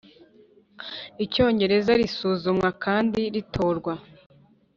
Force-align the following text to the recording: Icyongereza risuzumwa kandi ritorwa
Icyongereza 1.23 1.91
risuzumwa 2.01 2.69
kandi 2.83 3.21
ritorwa 3.35 3.93